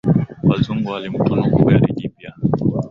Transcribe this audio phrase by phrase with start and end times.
[0.47, 2.31] Wazungu walimtunuku gari jipya